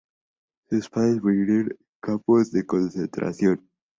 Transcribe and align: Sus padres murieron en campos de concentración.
Sus 0.67 0.89
padres 0.89 1.21
murieron 1.21 1.57
en 1.69 1.77
campos 1.99 2.51
de 2.51 2.65
concentración. 2.65 3.69